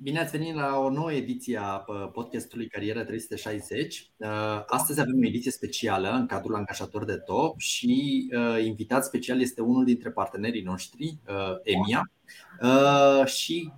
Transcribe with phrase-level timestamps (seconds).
[0.00, 4.10] Bine ați venit la o nouă ediție a podcastului Cariera 360.
[4.16, 4.28] Uh,
[4.66, 9.60] astăzi avem o ediție specială în cadrul Angajator de Top și uh, invitat special este
[9.60, 12.10] unul dintre partenerii noștri, uh, EMIA.
[13.24, 13.72] Și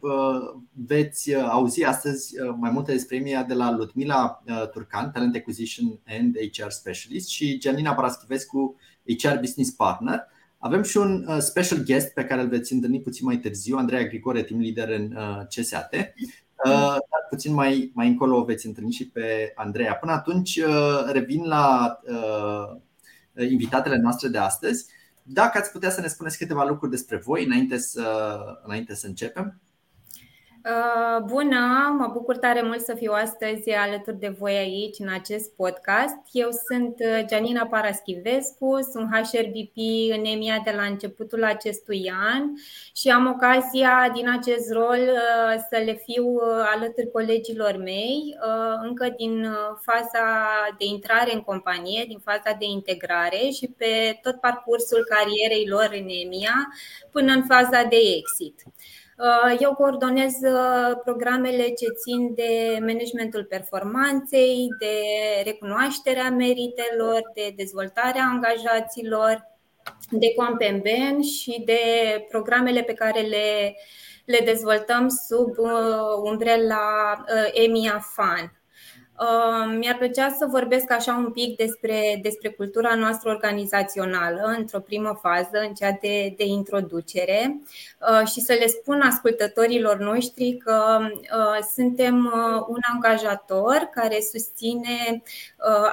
[0.86, 4.42] veți auzi astăzi mai multe despre EMIA de la Ludmila
[4.72, 8.76] Turcan, Talent Acquisition and HR Specialist și Gianina Paraschivescu,
[9.18, 10.26] HR Business Partner.
[10.62, 14.06] Avem și un uh, special guest pe care îl veți întâlni puțin mai târziu, Andreea
[14.06, 15.94] Grigore, team leader în uh, CSAT.
[15.94, 19.94] Uh, dar puțin mai, mai încolo o veți întâlni și pe Andreea.
[19.94, 20.60] Până atunci
[21.12, 21.98] revin la
[23.50, 24.86] invitatele noastre de astăzi.
[25.22, 29.60] Dacă ați putea să ne spuneți câteva lucruri despre voi înainte să, înainte să începem.
[30.64, 35.54] Uh, bună, mă bucur tare mult să fiu astăzi alături de voi aici în acest
[35.56, 36.16] podcast.
[36.32, 39.76] Eu sunt uh, Gianina Paraschivescu, sunt HRBP
[40.16, 42.42] în EMIA de la începutul acestui an
[42.94, 46.38] și am ocazia din acest rol uh, să le fiu
[46.74, 48.36] alături colegilor mei
[48.82, 49.46] încă din
[49.82, 50.26] faza
[50.78, 56.08] de intrare în companie, din faza de integrare și pe tot parcursul carierei lor în
[56.08, 56.68] EMIA
[57.10, 58.62] până în faza de exit.
[59.20, 64.94] Uh, eu coordonez uh, programele ce țin de managementul performanței, de
[65.44, 69.48] recunoașterea meritelor, de dezvoltarea angajaților,
[70.10, 71.80] de Compemben și de
[72.28, 73.76] programele pe care le,
[74.24, 78.59] le dezvoltăm sub uh, umbrela EMIA FAN.
[79.78, 85.58] Mi-ar plăcea să vorbesc așa un pic despre, despre cultura noastră organizațională într-o primă fază,
[85.68, 87.60] în cea de, de introducere
[88.10, 95.22] uh, și să le spun ascultătorilor noștri că uh, suntem uh, un angajator care susține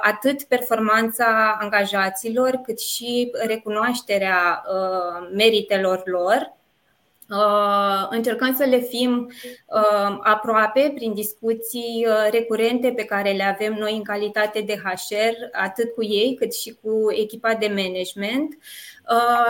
[0.00, 4.62] atât performanța angajaților cât și recunoașterea
[5.34, 6.36] meritelor lor.
[6.36, 6.57] Uh,
[8.10, 9.30] încercăm să le fim
[9.66, 15.34] uh, aproape prin discuții uh, recurente pe care le avem noi în calitate de HR,
[15.52, 18.58] atât cu ei cât și cu echipa de management.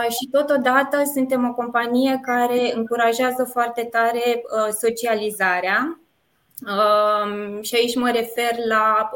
[0.09, 4.43] Și totodată suntem o companie care încurajează foarte tare
[4.79, 5.99] socializarea.
[7.61, 9.09] Și aici mă refer la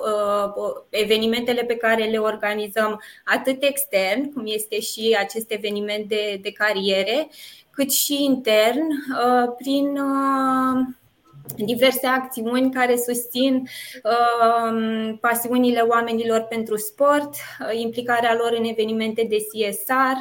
[0.89, 7.29] evenimentele pe care le organizăm atât extern, cum este și acest eveniment de, de cariere,
[7.73, 10.85] cât și intern uh, prin uh,
[11.55, 13.63] diverse acțiuni care susțin
[14.03, 17.35] uh, pasiunile oamenilor pentru sport,
[17.71, 20.17] implicarea lor în evenimente de CSR,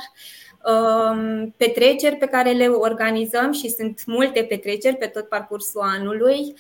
[1.57, 6.55] petreceri pe care le organizăm și sunt multe petreceri pe tot parcursul anului.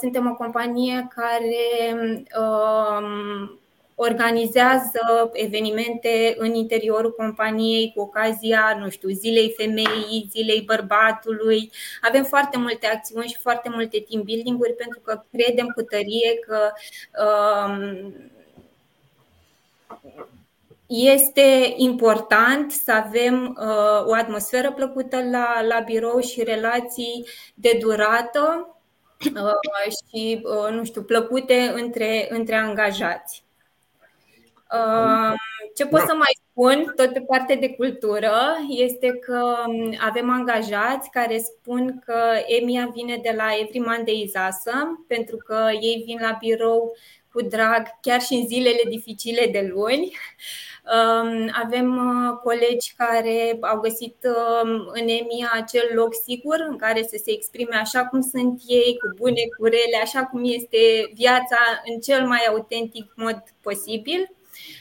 [0.00, 1.94] Suntem o companie care
[4.00, 11.70] organizează evenimente în interiorul companiei cu ocazia, nu știu, zilei femeii, zilei bărbatului.
[12.02, 16.72] Avem foarte multe acțiuni și foarte multe team building-uri pentru că credem cu tărie că
[17.24, 18.14] um,
[20.86, 28.76] este important să avem uh, o atmosferă plăcută la, la birou și relații de durată
[29.34, 33.46] uh, și, uh, nu știu, plăcute între, între angajați.
[35.76, 38.34] Ce pot să mai spun, tot pe parte de cultură,
[38.68, 39.54] este că
[39.98, 45.68] avem angajați care spun că EMIA vine de la Every Monday is awesome, pentru că
[45.80, 46.96] ei vin la birou
[47.32, 50.16] cu drag chiar și în zilele dificile de luni.
[51.64, 57.20] Avem uh, colegi care au găsit um, în EMIA acel loc sigur în care să
[57.24, 62.00] se exprime așa cum sunt ei, cu bune, cu rele, așa cum este viața în
[62.00, 64.37] cel mai autentic mod posibil.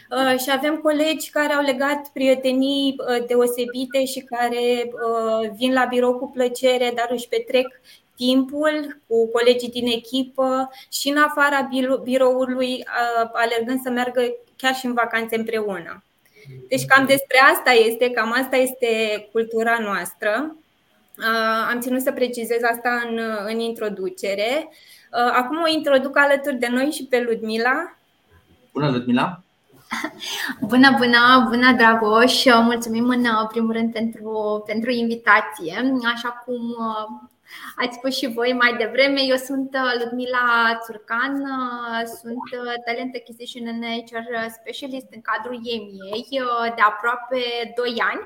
[0.09, 5.85] Uh, și avem colegi care au legat prietenii uh, deosebite și care uh, vin la
[5.85, 7.67] birou cu plăcere, dar își petrec
[8.15, 11.69] timpul cu colegii din echipă și în afara
[12.03, 12.85] biroului,
[13.33, 14.21] alergând să meargă
[14.55, 16.03] chiar și în vacanțe împreună.
[16.67, 18.87] Deci cam despre asta este, cam asta este
[19.31, 20.55] cultura noastră.
[21.69, 24.69] Am ținut să precizez asta în, în introducere.
[25.11, 27.97] Acum o introduc alături de noi și pe Ludmila.
[28.71, 29.41] Bună, Ludmila!
[30.59, 32.45] Bună, bună, bună Dragoș!
[32.45, 35.99] Mulțumim în primul rând pentru, pentru invitație.
[36.13, 36.75] Așa cum
[37.75, 39.21] ați spus și voi mai devreme.
[39.21, 45.59] Eu sunt uh, Ludmila Țurcan, uh, sunt uh, Talent Acquisition and HR Specialist în cadrul
[45.63, 46.27] EMIEI
[46.75, 47.41] de aproape
[47.75, 48.21] 2 ani.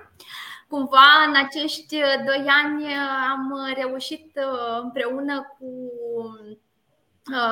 [0.67, 2.85] Cumva în acești 2 ani
[3.31, 4.39] am reușit
[4.81, 5.67] împreună cu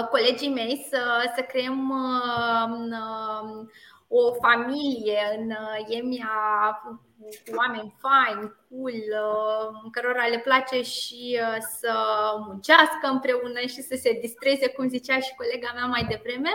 [0.10, 1.94] colegii mei să, să creăm
[4.10, 5.52] o familie în
[5.88, 11.94] EMIA cu oameni faini, cool, uh, cărora le place și uh, să
[12.48, 16.50] muncească împreună și să se distreze, cum zicea și colega mea mai devreme.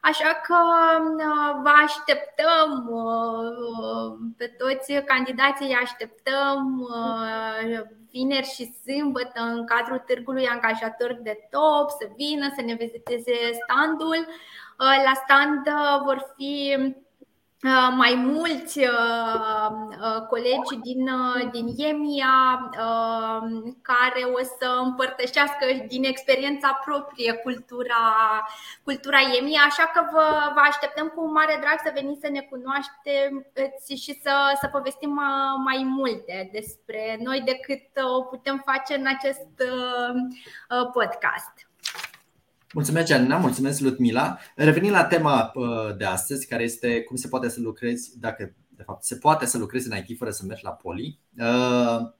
[0.00, 0.56] Așa că
[1.16, 2.70] uh, vă așteptăm
[4.36, 6.88] pe toți candidații, așteptăm
[8.10, 14.26] vineri și sâmbătă în cadrul târgului angajator de top să vină să ne viziteze standul.
[14.78, 15.68] La stand
[16.04, 16.76] vor fi
[17.62, 19.70] Uh, mai mulți uh,
[20.00, 21.10] uh, colegi din,
[21.50, 22.70] din EMIA
[23.82, 28.02] care o să împărtășească din experiența proprie cultura,
[28.84, 33.94] cultura EMIA, așa că vă, vă așteptăm cu mare drag să veniți să ne cunoașteți
[33.94, 35.20] și să, să povestim
[35.64, 39.48] mai multe despre noi decât o putem face în acest
[40.92, 41.67] podcast.
[42.74, 44.38] Mulțumesc, Gianina, mulțumesc, Ludmila.
[44.56, 48.82] Revenind la tema uh, de astăzi, care este cum se poate să lucrezi, dacă de
[48.82, 51.18] fapt se poate să lucrezi în IT fără să mergi la poli.
[51.38, 52.16] Uh,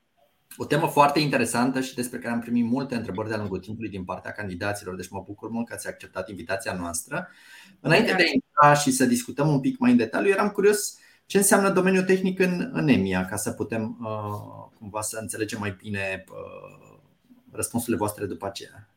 [0.56, 4.04] o temă foarte interesantă și despre care am primit multe întrebări de-a lungul timpului din
[4.04, 7.28] partea candidaților, deci mă bucur mult că ați acceptat invitația noastră.
[7.80, 11.36] Înainte de a intra și să discutăm un pic mai în detaliu, eram curios ce
[11.36, 16.24] înseamnă domeniul tehnic în, în EMIA, ca să putem uh, cumva să înțelegem mai bine
[16.28, 16.98] uh,
[17.50, 18.88] răspunsurile voastre după aceea.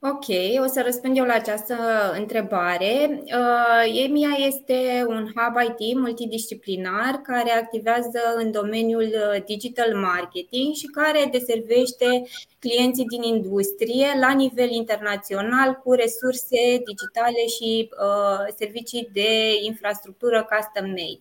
[0.00, 0.26] Ok,
[0.62, 1.76] o să răspund eu la această
[2.18, 3.22] întrebare.
[3.24, 10.86] Uh, EMIA este un hub IT multidisciplinar care activează în domeniul uh, digital marketing și
[10.86, 12.22] care deservește
[12.58, 20.88] clienții din industrie la nivel internațional cu resurse digitale și uh, servicii de infrastructură custom
[20.88, 21.20] made.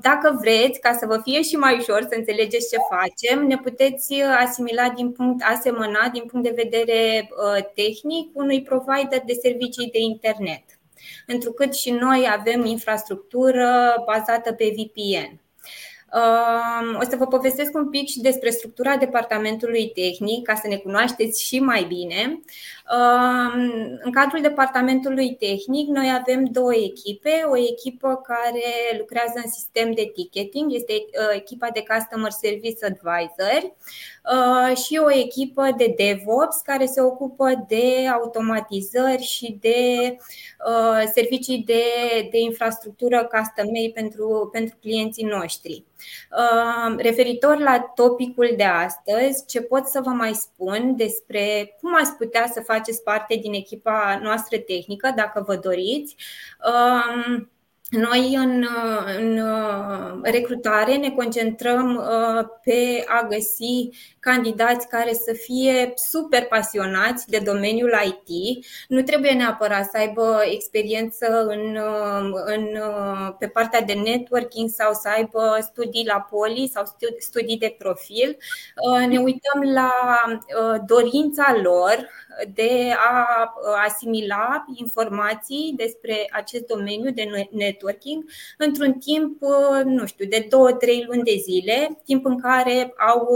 [0.00, 4.14] Dacă vreți, ca să vă fie și mai ușor să înțelegeți ce facem, ne puteți
[4.22, 9.98] asimila din punct asemăna din punct de vedere uh, tehnic unui provider de servicii de
[9.98, 10.64] internet.
[11.26, 15.40] Întrucât și noi avem infrastructură bazată pe VPN.
[16.98, 21.44] O să vă povestesc un pic și despre structura departamentului tehnic, ca să ne cunoașteți
[21.44, 22.40] și mai bine.
[24.02, 27.44] În cadrul departamentului tehnic, noi avem două echipe.
[27.50, 33.62] O echipă care lucrează în sistem de ticketing, este uh, echipa de Customer Service Advisor,
[33.62, 34.19] uh,
[34.86, 40.16] și o echipă de DevOps care se ocupă de automatizări și de
[40.66, 41.82] uh, servicii de,
[42.30, 45.84] de infrastructură custom pentru, pentru clienții noștri.
[46.96, 52.50] Referitor la topicul de astăzi, ce pot să vă mai spun despre cum ați putea
[52.52, 56.16] să faceți parte din echipa noastră tehnică, dacă vă doriți.
[57.90, 58.66] Noi în,
[59.18, 59.42] în
[60.22, 63.88] recrutare ne concentrăm uh, pe a găsi
[64.20, 68.64] candidați care să fie super pasionați de domeniul IT.
[68.88, 74.92] Nu trebuie neapărat să aibă experiență în, uh, în, uh, pe partea de networking sau
[74.92, 76.84] să aibă studii la poli sau
[77.18, 78.36] studii de profil.
[79.08, 79.92] Ne uităm la
[80.86, 82.08] dorința lor
[82.54, 83.26] de a
[83.86, 87.78] asimila informații despre acest domeniu de networking
[88.58, 89.42] într-un timp,
[89.84, 90.48] nu știu, de 2-3
[91.06, 93.28] luni de zile, timp în care au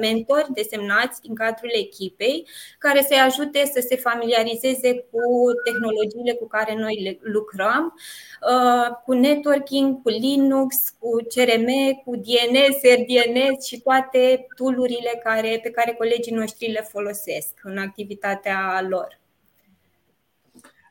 [0.00, 2.48] mentori desemnați din cadrul echipei
[2.78, 5.20] care să-i ajute să se familiarizeze cu
[5.64, 7.94] tehnologiile cu care noi le lucrăm,
[9.04, 11.68] cu networking, cu Linux, cu CRM,
[12.04, 18.40] cu DNS, RDNS și toate toolurile care, pe care colegii noștri le folosesc în activitatea
[18.42, 19.20] partea lor.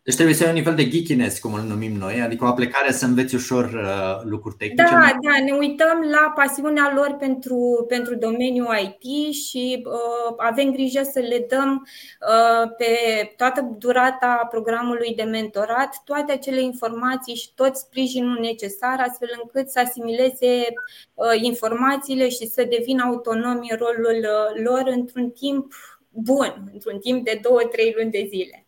[0.03, 2.91] Deci trebuie să ai un nivel de geekiness, cum îl numim noi, adică o aplicare
[2.91, 4.83] să înveți ușor uh, lucruri tehnice.
[4.83, 11.01] Da, da, ne uităm la pasiunea lor pentru, pentru domeniul IT și uh, avem grijă
[11.11, 12.95] să le dăm uh, pe
[13.37, 19.79] toată durata programului de mentorat toate acele informații și tot sprijinul necesar, astfel încât să
[19.79, 20.67] asimileze
[21.13, 25.73] uh, informațiile și să devină autonomi în rolul uh, lor într-un timp
[26.09, 27.41] bun într-un timp de 2-3
[27.95, 28.65] luni de zile.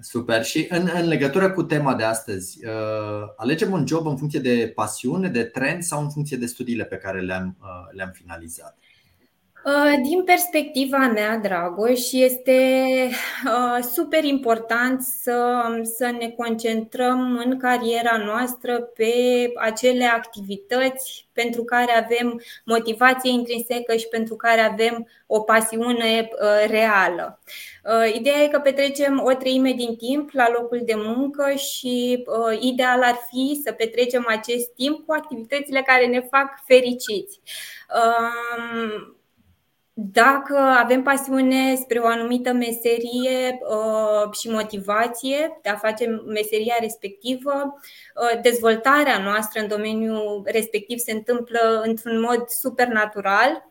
[0.00, 0.44] Super.
[0.44, 4.72] Și în, în legătură cu tema de astăzi, uh, alegem un job în funcție de
[4.74, 8.78] pasiune, de trend sau în funcție de studiile pe care le-am, uh, le-am finalizat?
[9.64, 12.58] Uh, din perspectiva mea, Dragoș, este
[13.46, 19.12] uh, super important să, să ne concentrăm în cariera noastră pe
[19.56, 27.40] acele activități pentru care avem motivație intrinsecă și pentru care avem o pasiune uh, reală.
[28.12, 32.24] Ideea e că petrecem o treime din timp la locul de muncă și
[32.60, 37.40] ideal ar fi să petrecem acest timp cu activitățile care ne fac fericiți
[37.94, 39.19] um,
[39.92, 47.52] dacă avem pasiune spre o anumită meserie uh, și motivație de a face meseria respectivă,
[47.52, 53.70] uh, dezvoltarea noastră în domeniul respectiv se întâmplă într-un mod supernatural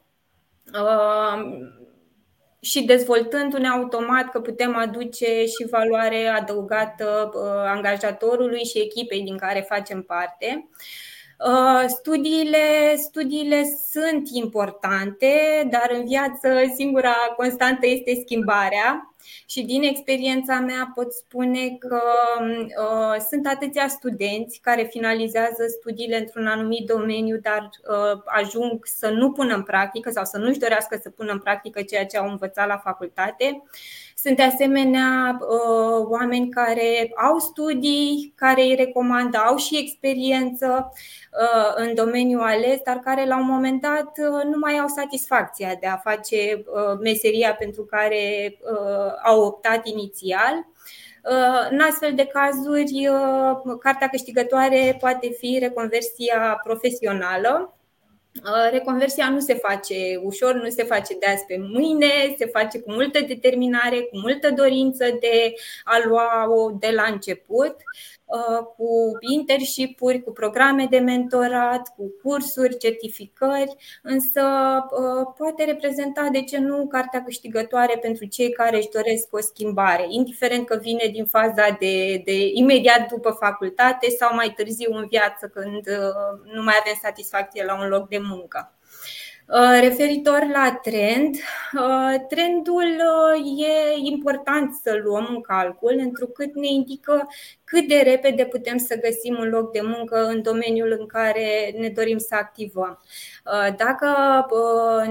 [0.74, 1.68] uh,
[2.62, 7.32] și dezvoltându-ne automat că putem aduce și valoare adăugată
[7.66, 10.68] angajatorului și echipei din care facem parte.
[10.70, 11.19] Uh,
[11.88, 19.09] studiile, studiile sunt importante, dar în viață singura constantă este schimbarea.
[19.46, 22.02] Și din experiența mea pot spune că
[22.40, 29.32] uh, sunt atâția studenți care finalizează studiile într-un anumit domeniu, dar uh, ajung să nu
[29.32, 32.68] pună în practică sau să nu-și dorească să pună în practică ceea ce au învățat
[32.68, 33.64] la facultate.
[34.24, 41.74] Sunt de asemenea uh, oameni care au studii, care îi recomandă, au și experiență uh,
[41.76, 45.88] în domeniul ales, dar care la un moment dat uh, nu mai au satisfacția de
[45.88, 46.64] a face
[47.02, 48.58] meseria pentru care
[49.24, 50.68] au optat inițial.
[51.70, 53.10] În astfel de cazuri,
[53.80, 57.79] cartea câștigătoare poate fi reconversia profesională Uh,
[58.72, 62.92] reconversia nu se face ușor, nu se face de azi pe mâine, se face cu
[62.92, 67.76] multă determinare, cu multă dorință de a lua-o de la început.
[68.32, 74.42] Uh, cu internship-uri, cu programe de mentorat, cu cursuri, certificări, însă
[74.92, 80.06] uh, poate reprezenta, de ce nu, cartea câștigătoare pentru cei care își doresc o schimbare,
[80.10, 85.48] indiferent că vine din faza de, de imediat după facultate sau mai târziu în viață,
[85.48, 88.74] când uh, nu mai avem satisfacție la un loc de muncă.
[89.52, 91.36] Uh, referitor la trend,
[91.74, 97.28] uh, trendul uh, e important să luăm în calcul, întrucât ne indică
[97.64, 101.90] cât de repede putem să găsim un loc de muncă în domeniul în care ne
[101.90, 103.00] dorim să activăm.
[103.78, 104.16] Dacă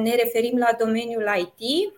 [0.02, 1.97] ne referim la domeniul IT, Uh,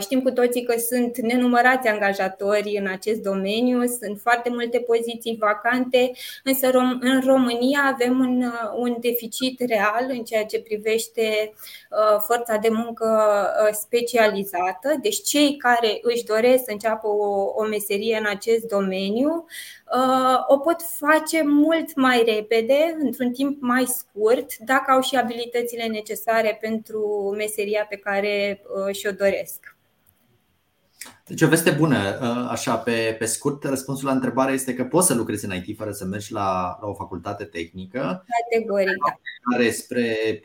[0.00, 6.10] știm cu toții că sunt nenumărați angajatori în acest domeniu, sunt foarte multe poziții vacante,
[6.44, 11.52] însă în România avem un, uh, un deficit real în ceea ce privește
[11.90, 14.94] uh, forța de muncă specializată.
[15.02, 19.46] Deci cei care își doresc să înceapă o, o meserie în acest domeniu
[20.48, 26.58] o pot face mult mai repede, într-un timp mai scurt, dacă au și abilitățile necesare
[26.60, 29.78] pentru meseria pe care și-o doresc.
[31.26, 32.18] Deci o veste bună,
[32.50, 35.90] așa pe, pe scurt, răspunsul la întrebare este că poți să lucrezi în IT fără
[35.92, 39.18] să mergi la, la o facultate tehnică Categoric, da.
[39.50, 40.40] care spre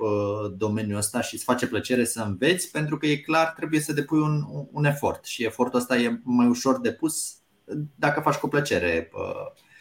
[0.58, 4.20] domeniul ăsta și îți face plăcere să înveți pentru că e clar trebuie să depui
[4.20, 7.38] un, un efort și efortul ăsta e mai ușor depus
[7.96, 9.10] dacă faci cu plăcere.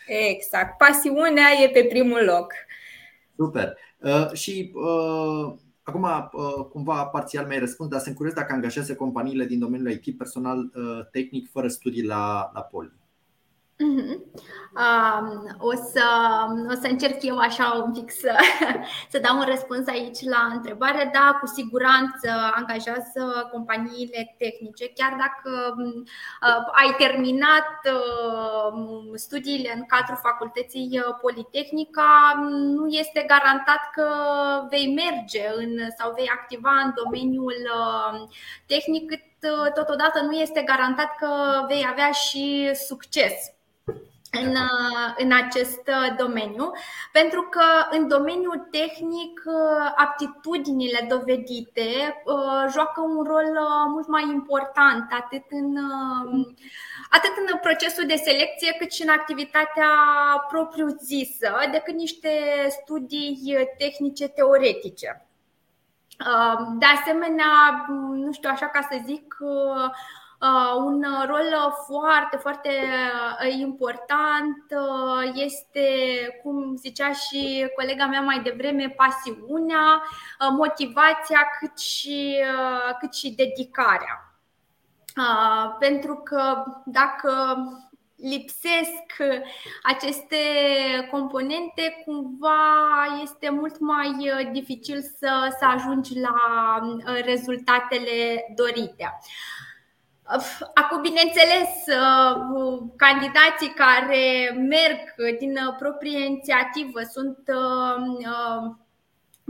[0.06, 0.76] Exact.
[0.78, 2.52] Pasiunea e pe primul loc.
[3.36, 3.76] Super.
[3.98, 9.44] Uh, și uh, acum, uh, cumva parțial mai răspund, dar sunt curios dacă angajează companiile
[9.44, 12.92] din domeniul IT personal uh, tehnic fără studii la, la Poli.
[13.80, 14.20] Uh-huh.
[14.76, 16.06] Um, o, să,
[16.70, 18.36] o să încerc eu așa un pic să,
[19.12, 21.10] să dau un răspuns aici la întrebare.
[21.12, 30.18] Da, cu siguranță angajează companiile tehnice, chiar dacă uh, ai terminat uh, studiile în cadrul
[30.22, 34.08] facultății Politehnica, nu este garantat că
[34.70, 38.28] vei merge în, sau vei activa în domeniul uh,
[38.66, 39.33] tehnic, cât uh,
[39.74, 41.28] totodată nu este garantat că
[41.68, 43.32] vei avea și succes
[44.42, 46.72] în, uh, în acest uh, domeniu,
[47.12, 52.22] pentru că în domeniul tehnic uh, aptitudinile dovedite
[52.72, 53.58] joacă un rol
[53.88, 55.76] mult mai important atât în,
[57.10, 59.90] atât în procesul de selecție cât și în activitatea
[60.48, 62.28] propriu-zisă decât niște
[62.68, 65.23] studii tehnice teoretice.
[66.78, 69.36] De asemenea, nu știu, așa ca să zic,
[70.44, 75.86] Uh, un rol foarte, foarte uh, important uh, este,
[76.42, 80.02] cum zicea și colega mea mai devreme, pasiunea,
[80.56, 82.36] motivația cât și,
[83.00, 84.38] cât și dedicarea.
[85.78, 87.56] Pentru că dacă
[88.24, 89.06] lipsesc
[89.82, 90.36] aceste
[91.10, 92.60] componente, cumva
[93.22, 94.12] este mult mai
[94.52, 96.34] dificil să, să ajungi la
[97.24, 99.18] rezultatele dorite.
[100.74, 101.68] Acum, bineînțeles,
[102.96, 107.38] candidații care merg din proprie inițiativă sunt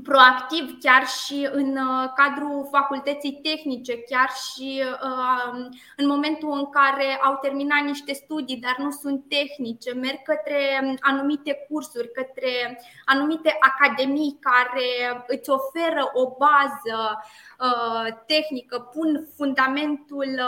[0.03, 7.21] proactiv chiar și în uh, cadrul facultății tehnice, chiar și uh, în momentul în care
[7.23, 10.59] au terminat niște studii, dar nu sunt tehnice, merg către
[11.01, 17.23] anumite cursuri, către anumite academii care îți oferă o bază
[17.59, 20.41] uh, tehnică, pun fundamentul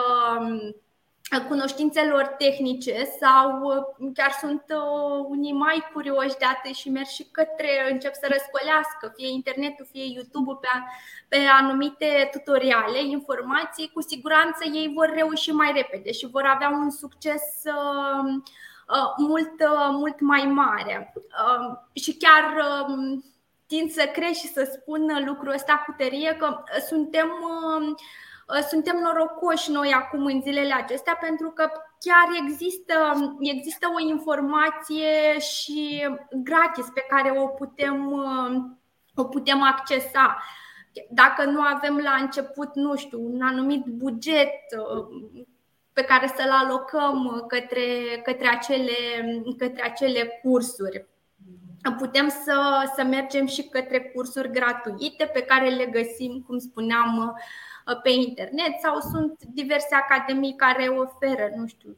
[1.49, 7.25] cunoștințelor tehnice sau uh, chiar sunt uh, unii mai curioși de atât și merg și
[7.31, 10.69] către, încep să răscolească fie internetul, fie YouTube-ul pe,
[11.29, 16.91] pe anumite tutoriale, informații, cu siguranță ei vor reuși mai repede și vor avea un
[16.91, 18.43] succes uh,
[19.17, 19.53] mult,
[19.93, 21.13] mult mai mare.
[21.93, 22.45] Și chiar
[22.89, 23.25] um,
[23.67, 27.97] tind să cred și să spun lucrul ăsta cu tărie că suntem Uh,
[28.69, 32.95] suntem norocoși noi acum în zilele acestea pentru că chiar există,
[33.41, 38.63] există o informație și gratis pe care o putem, uh,
[39.15, 40.43] o putem accesa.
[41.11, 45.07] Dacă nu avem la început, nu știu, un anumit buget uh,
[45.93, 48.93] pe care să-l alocăm către, către, acele,
[49.59, 51.07] către acele cursuri.
[51.99, 57.43] Putem să, să mergem și către cursuri gratuite pe care le găsim, cum spuneam, Uh,
[58.03, 61.97] pe internet sau sunt diverse academii care oferă, nu știu,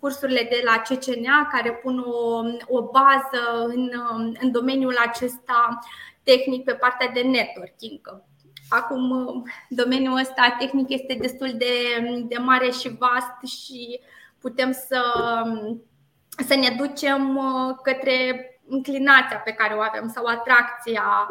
[0.00, 5.78] cursurile de la CCNA care pun o, o bază în, um, în domeniul acesta
[6.22, 8.00] tehnic pe partea de networking.
[8.68, 11.74] Acum, uh, domeniul ăsta tehnic este destul de,
[12.28, 14.00] de mare și vast și
[14.40, 15.02] putem să,
[15.44, 15.82] um,
[16.46, 21.28] să ne ducem uh, către inclinația pe care o avem sau atracția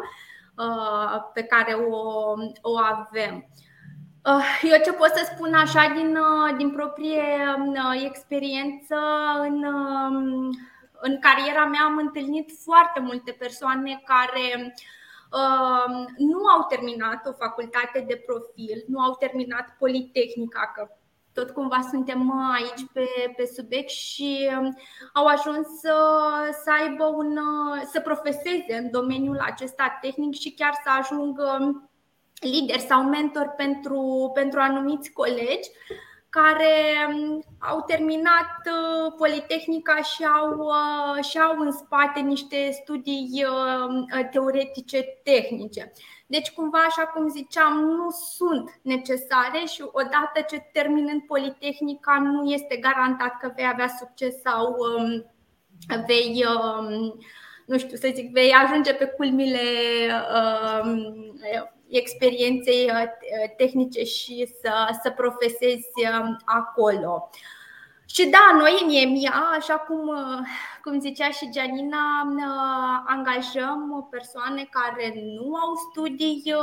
[1.32, 1.96] pe care o,
[2.60, 3.48] o avem.
[4.26, 7.22] Uh, eu ce pot să spun așa din, uh, din proprie
[7.56, 8.96] um, uh, experiență
[9.40, 10.50] în, um,
[11.00, 14.74] în cariera mea am întâlnit foarte multe persoane care
[16.16, 20.88] nu au terminat o facultate de profil, nu au terminat Politehnica, că
[21.32, 23.06] tot cumva suntem aici pe,
[23.36, 24.76] pe subiect și um,
[25.14, 25.96] au ajuns să,
[26.64, 27.38] să aibă un,
[27.92, 31.58] să profeseze în domeniul acesta tehnic și chiar să ajungă
[32.46, 35.70] lider sau mentor pentru, pentru anumiți colegi
[36.28, 36.72] care
[37.08, 44.28] um, au terminat uh, Politehnica și au, uh, și au în spate niște studii uh,
[44.30, 45.92] teoretice tehnice.
[46.26, 52.76] Deci, cumva, așa cum ziceam, nu sunt necesare și odată ce terminând Politehnica nu este
[52.76, 55.24] garantat că vei avea succes sau um,
[56.06, 57.18] vei, um,
[57.66, 59.60] nu știu să zic, vei ajunge pe culmile
[61.88, 67.30] experienței uh, uh, tehnice și să, să profesezi um, acolo.
[68.08, 70.38] Și da, noi în EMIA, așa cum, uh,
[70.82, 71.98] cum zicea și Gianina,
[73.06, 76.54] angajăm persoane care nu au studii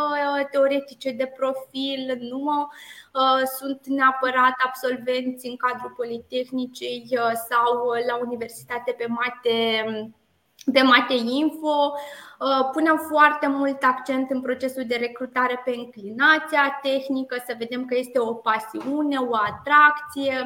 [0.51, 2.67] teoretice de profil, nu
[3.57, 7.17] sunt neapărat absolvenți în cadrul Politehnicei
[7.49, 9.83] sau la universitate pe mate
[10.71, 11.93] pe Mate Info
[12.39, 17.95] uh, punem foarte mult accent în procesul de recrutare pe inclinația tehnică, să vedem că
[17.97, 20.41] este o pasiune, o atracție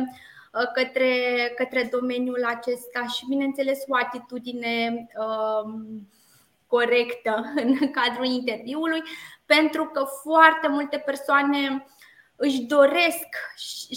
[0.54, 1.12] uh, către,
[1.56, 6.08] către domeniul acesta și, bineînțeles, o atitudine um,
[6.68, 7.44] corectă
[7.80, 9.02] în cadrul interviului,
[9.46, 11.86] pentru că foarte multe persoane
[12.40, 13.28] își doresc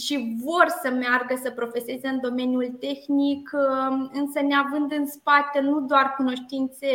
[0.04, 5.80] și vor să meargă să profeseze în domeniul tehnic, um, însă neavând în spate nu
[5.80, 6.86] doar cunoștințe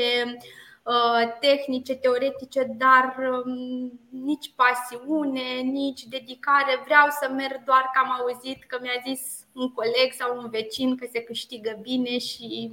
[0.84, 6.81] uh, tehnice, teoretice, dar um, nici pasiune, nici dedicare.
[6.86, 9.21] Vreau să merg doar că am auzit că mi-a zis
[9.53, 12.71] un coleg sau un vecin că se câștigă bine și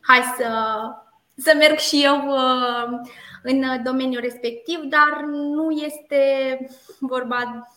[0.00, 0.50] hai să,
[1.36, 3.00] să merg și eu uh,
[3.42, 6.20] în domeniul respectiv, dar nu este
[6.98, 7.68] vorba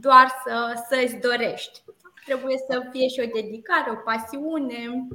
[0.00, 1.82] doar să, să-ți dorești.
[2.24, 5.08] Trebuie să fie și o dedicare, o pasiune.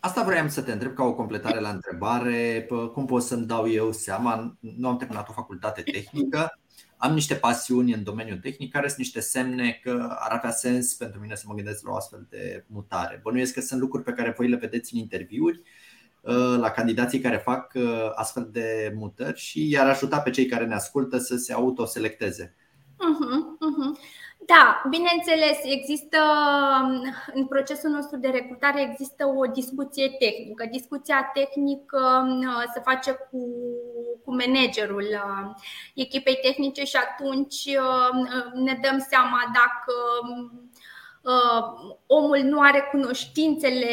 [0.00, 2.68] Asta vreau să te întreb ca o completare la întrebare.
[2.92, 4.56] Cum pot să-mi dau eu seama?
[4.60, 6.52] Nu am terminat o facultate tehnică,
[6.96, 11.20] am niște pasiuni în domeniul tehnic care sunt niște semne că ar avea sens pentru
[11.20, 13.20] mine să mă gândesc la o astfel de mutare.
[13.22, 15.62] Bănuiesc că sunt lucruri pe care voi le vedeți în interviuri
[16.20, 20.66] uh, la candidații care fac uh, astfel de mutări și i-ar ajuta pe cei care
[20.66, 22.54] ne ascultă să se autoselecteze.
[23.10, 23.92] Uh-huh, uh-huh.
[24.46, 26.18] Da, bineînțeles, există
[27.34, 30.66] în procesul nostru de recrutare există o discuție tehnică.
[30.70, 32.26] Discuția tehnică
[32.74, 33.38] se face cu,
[34.24, 35.06] cu managerul
[35.94, 37.76] echipei tehnice și atunci
[38.54, 39.94] ne dăm seama dacă
[40.26, 40.71] Uh,
[42.06, 43.86] omul nu are cunoștințele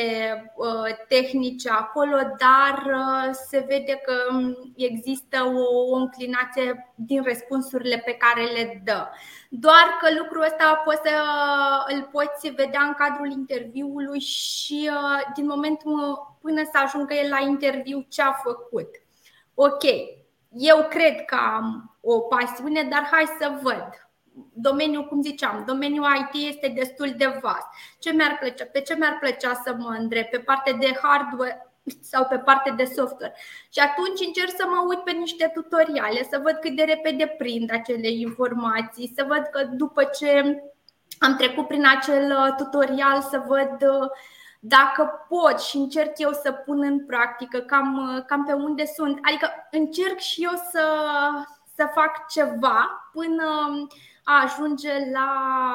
[0.56, 4.14] uh, tehnice acolo, dar uh, se vede că
[4.76, 9.08] există o, o înclinație din răspunsurile pe care le dă.
[9.50, 11.12] Doar că lucrul ăsta poți să
[11.88, 14.90] îl poți vedea în cadrul interviului și
[15.36, 18.90] din momentul până să ajungă el la interviu ce a făcut.
[19.54, 19.84] Ok,
[20.52, 24.09] eu cred că am o pasiune, dar hai să văd
[24.54, 27.68] domeniul, cum ziceam, domeniul IT este destul de vast.
[28.00, 28.66] Ce mi-ar plăcea?
[28.66, 30.30] Pe ce mi-ar plăcea să mă îndrept?
[30.30, 31.70] Pe parte de hardware
[32.02, 33.36] sau pe parte de software.
[33.70, 37.72] Și atunci încerc să mă uit pe niște tutoriale, să văd cât de repede prind
[37.72, 40.62] acele informații, să văd că după ce
[41.20, 44.10] am trecut prin acel uh, tutorial, să văd uh,
[44.60, 49.20] dacă pot și încerc eu să pun în practică cam, uh, cam pe unde sunt.
[49.22, 50.84] Adică încerc și eu să,
[51.76, 53.70] să fac ceva până
[54.30, 55.30] a ajunge la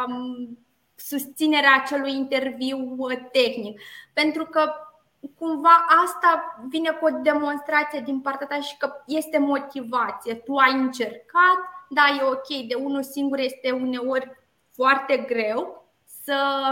[0.09, 0.59] mm,
[0.95, 3.81] susținerea acelui interviu uh, tehnic.
[4.13, 4.73] Pentru că
[5.39, 10.35] cumva asta vine cu o demonstrație din partea ta și că este motivație.
[10.35, 14.31] Tu ai încercat, da, e ok, de unul singur este uneori
[14.75, 15.85] foarte greu
[16.23, 16.65] să,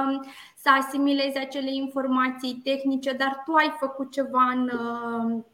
[0.57, 5.45] să asimilezi acele informații tehnice, dar tu ai făcut ceva în, uh,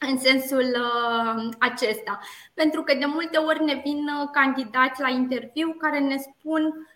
[0.00, 2.18] în sensul uh, acesta.
[2.54, 6.88] Pentru că de multe ori ne vin uh, candidați la interviu care ne spun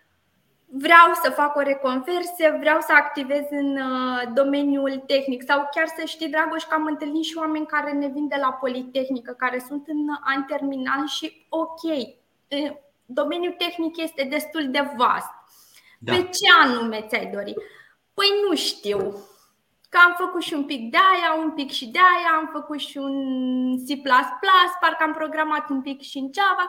[0.73, 6.05] vreau să fac o reconversie, vreau să activez în uh, domeniul tehnic sau chiar să
[6.07, 9.89] știi, Dragoș, că am întâlnit și oameni care ne vin de la Politehnică, care sunt
[9.89, 11.81] în an terminal și ok,
[13.05, 15.33] domeniul tehnic este destul de vast.
[15.99, 16.13] Da.
[16.13, 17.55] Pe ce anume ți-ai dori?
[18.15, 19.15] Păi nu știu
[19.93, 22.79] că am făcut și un pic de aia, un pic și de aia, am făcut
[22.79, 23.17] și un
[23.87, 23.89] C++,
[24.81, 26.67] parcă am programat un pic și în Java,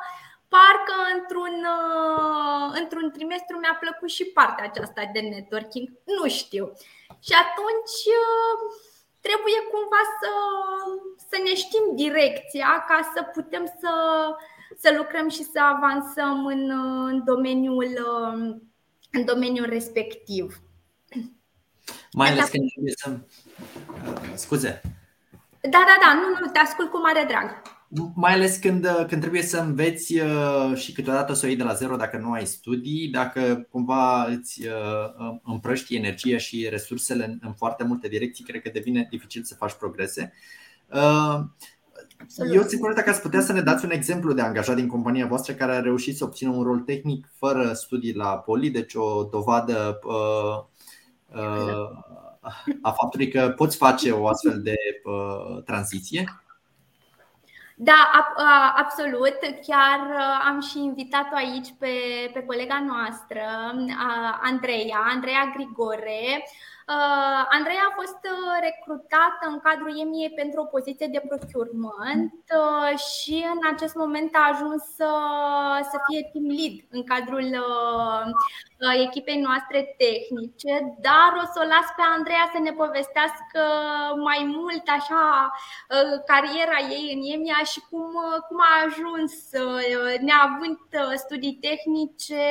[0.56, 6.64] parcă într-un, uh, într-un trimestru mi-a plăcut și partea aceasta de networking, nu știu.
[7.26, 8.58] Și atunci uh,
[9.28, 10.32] trebuie cumva să,
[11.30, 13.94] să ne știm direcția ca să putem să,
[14.84, 16.64] să lucrăm și să avansăm în,
[17.12, 18.40] în, domeniul, uh,
[19.12, 20.48] în domeniul respectiv.
[22.12, 23.10] Mai ales când trebuie să.
[23.10, 24.82] Uh, scuze.
[25.62, 27.62] Da, da, da, nu, nu, te ascult cu mare drag.
[28.16, 31.64] Mai ales când, uh, când trebuie să înveți uh, și câteodată să o iei de
[31.64, 34.62] la zero dacă nu ai studii, dacă cumva îți
[35.44, 39.74] împrăști energia și resursele în, în foarte multe direcții, cred că devine dificil să faci
[39.74, 40.34] progrese.
[42.22, 42.54] Absolut.
[42.54, 45.28] Eu țin curată că ați putea să ne dați un exemplu de angajat din compania
[45.28, 49.24] voastră care a reușit să obțină un rol tehnic fără studii la poli, deci o
[49.24, 50.66] dovadă uh,
[52.82, 56.44] a faptului că poți face o astfel de uh, tranziție?
[57.76, 58.12] Da,
[58.76, 59.38] absolut.
[59.68, 61.88] Chiar uh, am și invitat-o aici pe,
[62.34, 63.42] pe colega noastră,
[64.42, 66.44] Andreea, Andreea Grigore,
[66.92, 72.92] Uh, Andreea a fost uh, recrutată în cadrul EMIE pentru o poziție de procurement uh,
[73.10, 75.12] și în acest moment a ajuns să,
[75.92, 77.48] să fie team lead în cadrul
[79.06, 80.74] echipei noastre tehnice,
[81.08, 83.62] dar o să o las pe Andreea să ne povestească
[84.28, 85.24] mai mult așa
[86.32, 88.10] cariera ei în EMIA și cum,
[88.48, 89.34] cum a ajuns,
[90.28, 90.78] neavând
[91.24, 92.46] studii tehnice,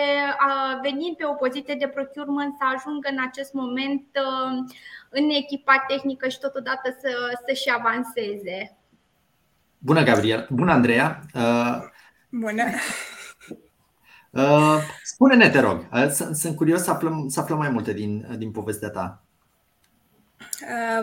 [0.86, 4.06] venind pe o poziție de procurement să ajungă în acest moment
[5.10, 7.10] în echipa tehnică și totodată să,
[7.46, 8.58] să-și avanseze.
[9.78, 10.46] Bună, Gabriel!
[10.50, 11.20] Bună, Andreea!
[11.34, 11.76] Uh,
[12.30, 12.64] Bună!
[14.30, 18.50] Uh, spune-ne, te rog, uh, sunt curios să aflăm, să aflăm mai multe din, din
[18.50, 19.22] povestea ta.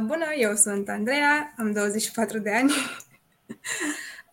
[0.05, 2.71] Bună, eu sunt Andreea, am 24 de ani.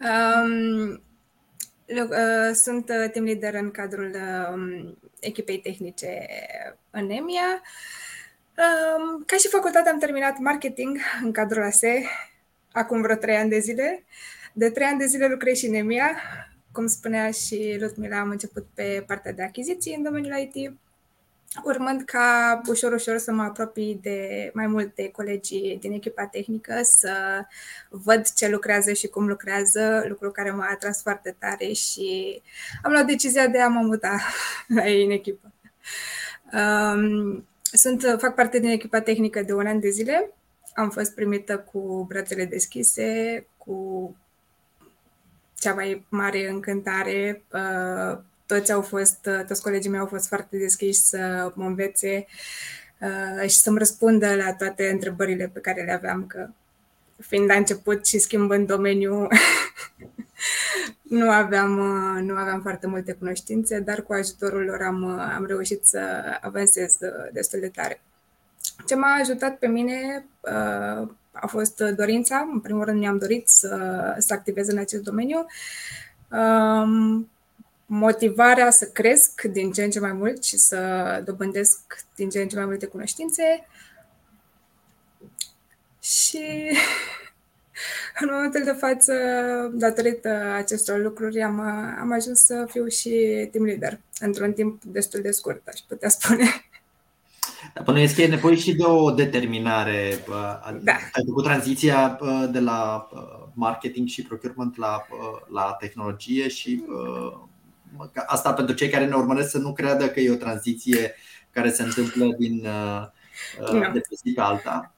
[0.05, 1.03] Um,
[2.55, 4.17] sunt team leader în cadrul
[4.53, 6.27] um, echipei tehnice
[6.91, 7.63] în EMIA.
[9.27, 12.03] Ca și facultate am terminat marketing în cadrul ASE
[12.73, 14.05] acum vreo trei ani de zile.
[14.53, 16.17] De trei ani de zile lucrez și în EMIA.
[16.75, 20.73] Cum spunea și Ludmila, am început pe partea de achiziții în domeniul IT,
[21.65, 27.45] urmând ca ușor, ușor să mă apropii de mai multe colegii din echipa tehnică, să
[27.89, 32.43] văd ce lucrează și cum lucrează, lucru care m-a atras foarte tare și
[32.83, 34.21] am luat decizia de a mă muta
[34.77, 35.53] la ei în echipă.
[36.53, 40.31] Um, sunt, uh, fac parte din echipa tehnică de un an de zile.
[40.75, 44.17] Am fost primită cu brațele deschise, cu
[45.65, 47.43] cea mai mare încântare.
[47.53, 52.27] Uh, toți au fost, toți colegii mei au fost foarte deschiși să mă învețe
[53.01, 56.49] uh, și să-mi răspundă la toate întrebările pe care le aveam, că
[57.21, 59.29] fiind la început și schimbând domeniul,
[61.19, 65.45] nu, aveam, uh, nu aveam foarte multe cunoștințe, dar cu ajutorul lor am, uh, am
[65.47, 66.01] reușit să
[66.41, 68.01] avansez uh, destul de tare.
[68.87, 72.49] Ce m-a ajutat pe mine uh, a fost dorința.
[72.53, 75.47] În primul rând mi-am dorit să, să activez în acest domeniu.
[76.31, 77.31] Um,
[77.87, 81.81] motivarea să cresc din ce în ce mai mult și să dobândesc
[82.15, 83.67] din ce în ce mai multe cunoștințe.
[86.01, 86.71] Și
[88.21, 89.15] în momentul de față,
[89.73, 91.61] datorită acestor lucruri, am,
[92.01, 96.45] am ajuns să fiu și team leader într-un timp destul de scurt, aș putea spune.
[97.75, 100.19] Dar până este e nevoie și de o determinare.
[100.81, 100.93] Da.
[100.93, 102.19] Ai făcut tranziția
[102.51, 103.09] de la
[103.55, 105.07] marketing și procurement la,
[105.49, 106.85] la tehnologie și
[108.27, 111.15] asta pentru cei care ne urmăresc să nu creadă că e o tranziție
[111.51, 112.67] care se întâmplă din
[113.73, 113.93] no.
[113.93, 114.95] de pe zi pe alta.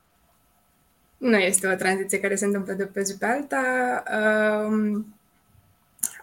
[1.17, 3.63] Nu este o tranziție care se întâmplă de pe zi pe alta.
[4.69, 5.16] Um,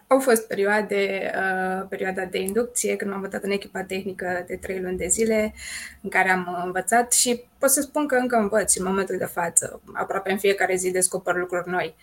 [0.08, 4.82] au fost perioade, uh, perioada de inducție, când m-am mutat în echipa tehnică de trei
[4.82, 5.54] luni de zile,
[6.02, 9.82] în care am învățat și pot să spun că încă învăț în momentul de față.
[9.93, 11.96] Aproape în fiecare zi descoper lucruri noi.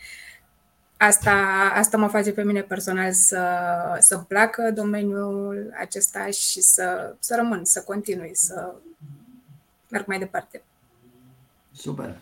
[0.96, 1.32] Asta,
[1.74, 3.42] asta mă face pe mine personal să,
[3.98, 8.74] să-mi placă domeniul acesta și să, să rămân, să continui, să
[9.88, 10.62] merg mai departe.
[11.72, 12.16] Super.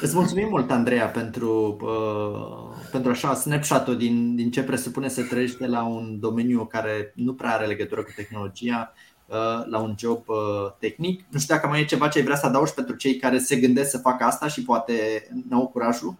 [0.00, 5.56] Îți mulțumim mult, Andreea, pentru, uh, pentru așa snapshot-ul din, din ce presupune să treci
[5.56, 8.92] de la un domeniu care nu prea are legătură cu tehnologia
[9.26, 10.36] uh, la un job uh,
[10.78, 11.24] tehnic.
[11.28, 13.56] Nu știu dacă mai e ceva ce ai vrea să adaugi pentru cei care se
[13.56, 16.14] gândesc să facă asta și poate n-au curajul.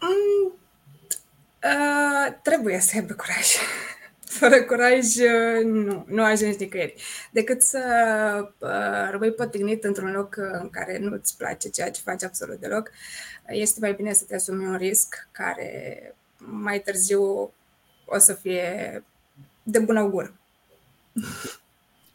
[0.00, 0.52] Mm,
[1.62, 3.46] uh, trebuie să aibă curaj
[4.38, 5.06] fără curaj
[5.64, 6.94] nu, nu ajungi nicăieri.
[7.30, 7.82] Decât să
[8.58, 12.90] uh, rămâi potignit într-un loc în care nu îți place ceea ce faci absolut deloc,
[13.46, 17.52] este mai bine să te asumi un risc care mai târziu
[18.04, 19.04] o să fie
[19.62, 20.34] de bun augur.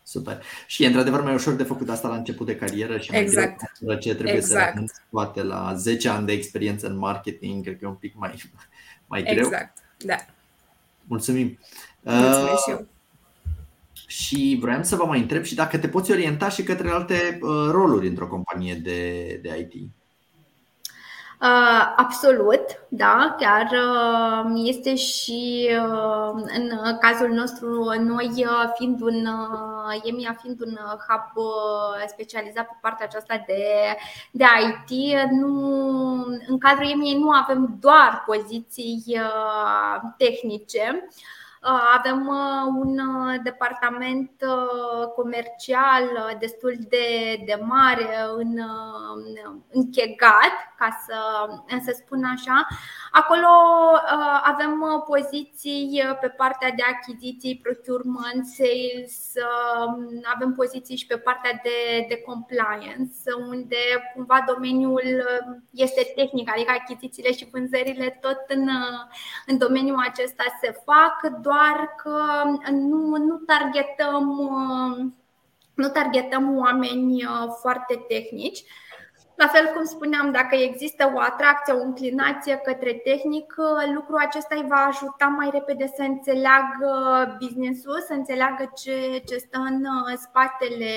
[0.04, 0.44] Super.
[0.68, 3.62] Și e într-adevăr mai ușor de făcut asta la început de carieră și mai exact.
[3.80, 4.88] greu ce trebuie exact.
[4.88, 8.44] să poate la 10 ani de experiență în marketing, cred că e un pic mai,
[9.08, 9.46] mai greu.
[9.46, 10.26] Exact, da.
[11.04, 11.60] Mulțumim.
[12.06, 12.78] Mulțumesc și eu.
[12.78, 12.86] Uh,
[14.08, 17.68] și vreau să vă mai întreb și dacă te poți orienta și către alte uh,
[17.72, 19.90] roluri într-o companie de, de IT.
[21.42, 29.28] Uh, absolut, da, chiar uh, este și uh, în cazul nostru, noi fiind un
[30.04, 31.44] EMIA fiind un hub
[32.08, 33.64] specializat pe partea aceasta de,
[34.32, 34.44] de
[34.90, 35.52] IT, nu,
[36.48, 39.20] în cadrul EMIA nu avem doar poziții
[40.18, 41.26] tehnice, Uh,
[41.98, 44.32] avem uh, un uh, departament
[45.16, 47.08] comercial destul de,
[47.46, 48.60] de mare, în,
[49.72, 51.20] închegat, ca să,
[51.84, 52.68] să spun așa.
[53.12, 53.48] Acolo
[54.44, 59.34] avem poziții pe partea de achiziții, procurement, sales,
[60.36, 63.78] avem poziții și pe partea de, de compliance, unde
[64.16, 65.04] cumva domeniul
[65.72, 68.70] este tehnic, adică achizițiile și vânzările tot în,
[69.46, 74.26] în domeniul acesta se fac, doar doar că nu, nu targetăm
[75.76, 78.64] nu targetăm oameni uh, foarte tehnici.
[79.36, 84.56] La fel cum spuneam, dacă există o atracție, o inclinație către tehnic, uh, lucrul acesta
[84.56, 86.92] îi va ajuta mai repede să înțeleagă
[87.40, 90.94] business-ul, să înțeleagă ce, ce stă în uh, spatele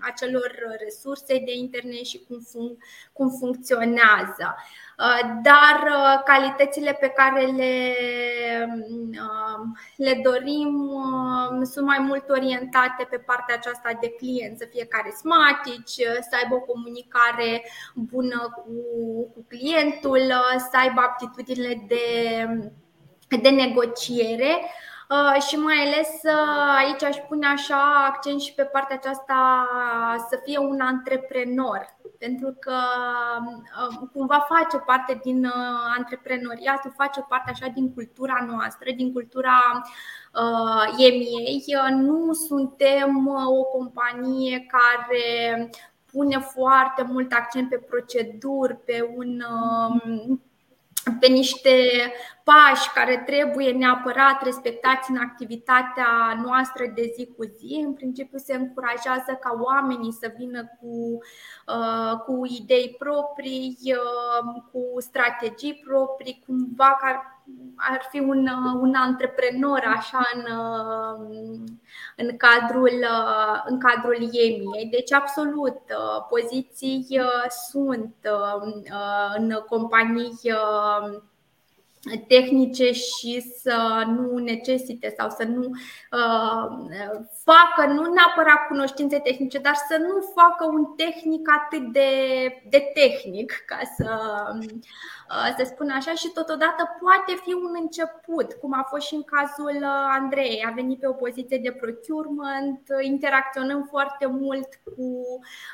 [0.00, 0.50] acelor
[0.84, 2.76] resurse de internet și cum, fun-
[3.12, 4.46] cum funcționează.
[4.56, 4.89] Uh,
[5.42, 7.94] dar uh, calitățile pe care le,
[9.10, 9.64] uh,
[9.96, 10.90] le dorim
[11.62, 16.72] sunt mai mult orientate pe partea aceasta de client, să fie carismatici, să aibă o
[16.72, 18.72] comunicare bună cu,
[19.34, 22.06] cu clientul, să aibă aptitudinile de,
[23.42, 24.60] de negociere.
[25.10, 29.66] Uh, și mai ales uh, aici aș pune așa accent și pe partea aceasta
[30.28, 32.76] să fie un antreprenor, pentru că
[33.88, 35.46] uh, cumva face parte din
[35.96, 39.82] antreprenoriatul, face parte așa din cultura noastră, din cultura
[40.98, 41.64] EMEI.
[41.90, 45.70] Nu suntem o companie care
[46.12, 49.42] pune foarte mult accent pe proceduri, pe un
[51.20, 51.70] pe niște
[52.44, 57.82] pași care trebuie neapărat respectați în activitatea noastră de zi cu zi.
[57.86, 61.18] În principiu se încurajează ca oamenii să vină cu,
[61.66, 67.39] uh, cu idei proprii, uh, cu strategii proprii, cumva ca
[67.76, 68.48] ar fi un,
[68.80, 70.44] un antreprenor așa în,
[72.16, 73.04] în, cadrul,
[73.66, 74.88] în cadrul IEMIei.
[74.90, 75.78] Deci, absolut,
[76.28, 77.20] poziții
[77.70, 78.14] sunt
[79.36, 80.38] în companii
[82.26, 86.90] tehnice și să nu necesite sau să nu uh,
[87.44, 92.10] facă, nu neapărat cunoștințe tehnice, dar să nu facă un tehnic atât de,
[92.68, 94.18] de tehnic, ca să,
[95.30, 99.22] uh, să spun așa, și totodată poate fi un început, cum a fost și în
[99.22, 100.64] cazul uh, Andrei.
[100.68, 105.06] A venit pe o poziție de procurement, interacționăm foarte mult cu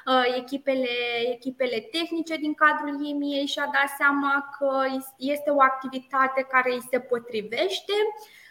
[0.07, 0.95] uh, echipele,
[1.33, 4.71] echipele tehnice din cadrul IMIA și a dat seama că
[5.16, 7.92] este o activitate activitate care îi se potrivește.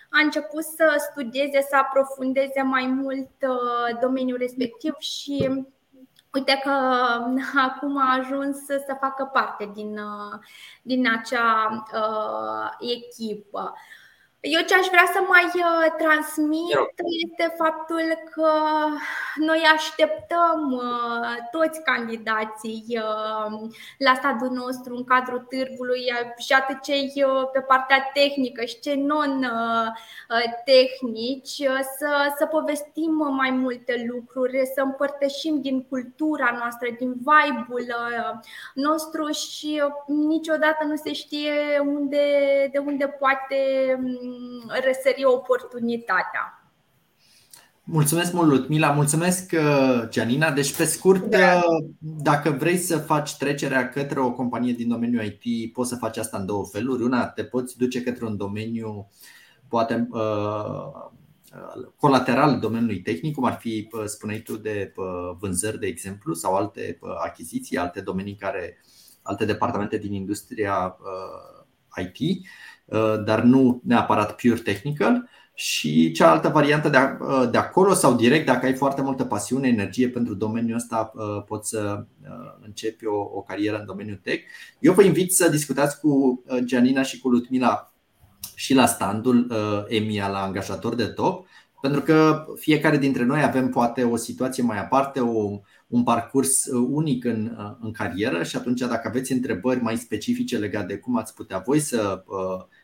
[0.09, 5.65] A început să studieze, să aprofundeze mai mult uh, domeniul respectiv și
[6.35, 6.69] uite că
[7.67, 10.39] acum a ajuns să facă parte din, uh,
[10.81, 13.73] din acea uh, echipă.
[14.53, 16.77] Eu ce aș vrea să mai uh, transmit
[17.25, 18.51] este faptul că
[19.35, 23.51] noi așteptăm uh, toți candidații uh,
[23.97, 26.03] la stadul nostru în cadrul târgului
[26.37, 29.63] și atât cei pe partea tehnică și cei non-tehnici
[31.97, 37.87] să, să povestim mai multe lucruri, să împărtășim din cultura noastră, din vibe-ul
[38.73, 41.53] nostru și niciodată nu se știe
[41.85, 42.25] unde,
[42.71, 43.59] de unde poate
[44.35, 46.59] um, răsări oportunitatea.
[47.87, 48.91] Mulțumesc mult, Ludmila.
[48.91, 50.51] Mulțumesc, uh, Gianina.
[50.51, 51.55] Deci, pe scurt, da.
[51.55, 56.17] Uh, dacă vrei să faci trecerea către o companie din domeniul IT, poți să faci
[56.17, 57.03] asta în două feluri.
[57.03, 59.09] Una, te poți duce către un domeniu,
[59.67, 61.09] poate uh,
[61.97, 64.93] colateral domeniului tehnic, cum ar fi, spuneai tu, de
[65.39, 68.77] vânzări, de exemplu, sau alte achiziții, alte domenii care,
[69.21, 70.97] alte departamente din industria
[71.97, 72.45] IT
[72.85, 75.29] Uh, dar nu neapărat pure technical.
[75.53, 80.09] Și cealaltă variantă de, uh, de acolo sau direct, dacă ai foarte multă pasiune, energie
[80.09, 82.05] pentru domeniul ăsta, uh, poți să
[82.65, 84.43] începi o, o carieră în domeniul tech.
[84.79, 87.93] Eu vă invit să discutați cu Gianina și cu Lutmila
[88.55, 89.51] și la standul
[89.87, 91.47] EMIA la angajator de top,
[91.85, 97.25] pentru că fiecare dintre noi avem poate o situație mai aparte, o, un parcurs unic
[97.25, 101.57] în, în carieră și atunci dacă aveți întrebări mai specifice legate de cum ați putea
[101.65, 102.23] voi să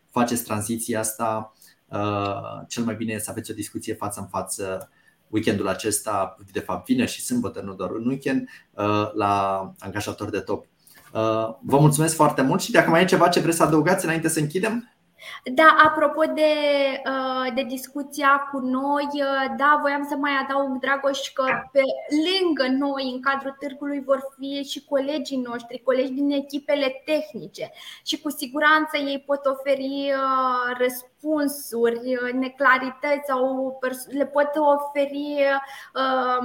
[0.09, 1.53] faceți tranziția asta,
[1.87, 4.89] uh, cel mai bine e să aveți o discuție față în față
[5.27, 10.39] weekendul acesta, de fapt vineri și sâmbătă, nu doar un weekend, uh, la angajator de
[10.39, 10.65] top.
[11.13, 14.27] Uh, vă mulțumesc foarte mult și dacă mai e ceva ce vreți să adăugați înainte
[14.27, 14.93] să închidem?
[15.43, 16.53] Da, apropo de,
[17.55, 19.07] de discuția cu noi,
[19.57, 21.81] da, voiam să mai adaug, Dragoș, că pe
[22.27, 27.71] lângă noi, în cadrul târgului, vor fi și colegii noștri, colegi din echipele tehnice
[28.03, 30.13] și cu siguranță ei pot oferi
[30.77, 35.37] răspunsuri răspunsuri, uh, neclarități sau le pot oferi
[35.93, 36.39] uh,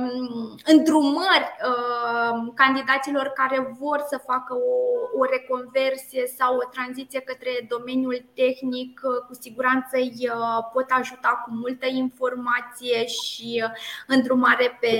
[0.65, 8.25] îndrumări uh, candidaților care vor să facă o, o reconversie sau o tranziție către domeniul
[8.35, 8.65] tehnic.
[9.02, 13.64] Uh, cu siguranță îi uh, pot ajuta cu multă informație și
[14.07, 14.94] îndrumare pe,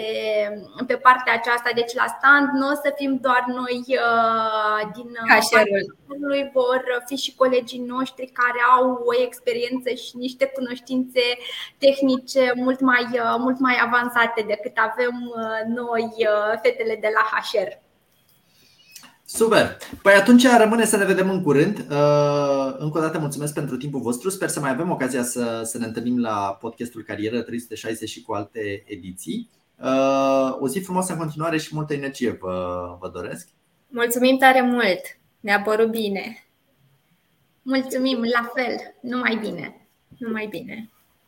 [0.87, 1.71] pe partea aceasta.
[1.75, 3.85] Deci la stand nu o să fim doar noi
[4.95, 5.97] din Cașerul.
[6.53, 11.21] vor fi și colegii noștri care au o experiență experiență și niște cunoștințe
[11.79, 17.41] tehnice mult mai, uh, mult mai avansate decât avem uh, noi, uh, fetele de la
[17.41, 17.85] HR.
[19.29, 19.77] Super!
[20.03, 21.79] Păi atunci rămâne să ne vedem în curând.
[22.79, 24.31] Încă o dată mulțumesc pentru timpul vostru.
[24.31, 28.33] Sper să mai avem ocazia să, să ne întâlnim la podcastul Carieră 360 și cu
[28.33, 29.51] alte ediții.
[30.59, 33.49] O zi frumoasă în continuare și multă energie vă, vă doresc.
[33.89, 35.01] Mulțumim tare mult!
[35.41, 36.47] Ne-a părut bine!
[37.63, 40.91] Mulțumim, la fel, numai bine, numai bine.